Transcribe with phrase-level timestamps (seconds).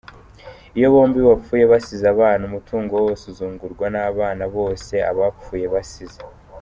[0.77, 6.19] Iyo bombi bapfuye basize abana, umutungo wose uzungurwa n’abana bose abapfuye basize.